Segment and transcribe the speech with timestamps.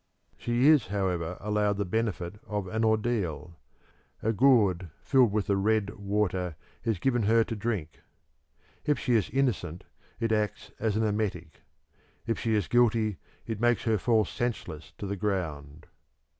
[0.35, 3.59] She is, however, allowed the benefit of an ordeal:
[4.23, 7.99] a gourd filled with the "red water" is given her to drink.
[8.83, 9.83] If she is innocent
[10.19, 11.61] it acts as an emetic;
[12.25, 15.85] if she is guilty it makes her fall senseless to the ground.